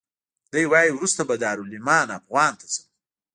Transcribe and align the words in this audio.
دی 0.51 0.65
وایي 0.71 0.91
وروسته 0.93 1.21
به 1.29 1.35
دارالایمان 1.43 2.07
افغان 2.19 2.53
ته 2.59 2.65
ځم. 2.73 2.85